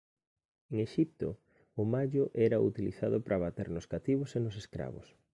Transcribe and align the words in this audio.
En 0.71 0.77
Exipto 0.87 1.29
o 1.81 1.83
mallo 1.93 2.25
era 2.47 2.63
utilizado 2.71 3.17
para 3.25 3.41
bater 3.45 3.67
nos 3.71 3.89
cativos 3.93 4.29
e 4.37 4.39
nos 4.45 4.55
escravos. 4.63 5.07